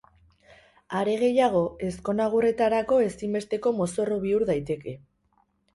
[0.99, 5.01] Are gehiago, ezkonagurretarako ezinbesteko mozorro bihur daiteke.